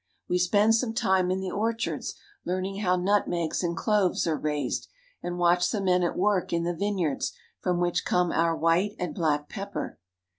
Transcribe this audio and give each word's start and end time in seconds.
We 0.27 0.39
spend 0.39 0.73
some 0.73 0.95
time 0.95 1.29
in 1.29 1.41
the 1.41 1.51
orchards 1.51 2.15
learning 2.43 2.77
how 2.77 2.95
nut 2.95 3.27
megs 3.29 3.61
and 3.61 3.77
cloves 3.77 4.25
are 4.25 4.35
raised, 4.35 4.87
and 5.21 5.37
watch 5.37 5.69
the 5.69 5.79
men 5.79 6.01
at 6.01 6.17
work 6.17 6.51
in 6.51 6.63
the 6.63 6.73
vineyards 6.73 7.33
from 7.59 7.79
which 7.79 8.03
come 8.03 8.31
our 8.31 8.55
white 8.57 8.95
and 8.97 9.13
black 9.13 9.47
pepper. 9.47 9.99